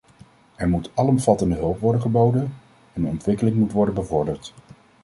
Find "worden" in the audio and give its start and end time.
1.79-2.01, 3.71-3.93